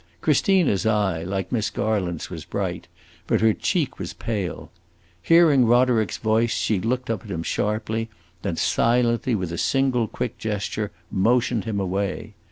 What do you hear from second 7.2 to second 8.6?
at him sharply; then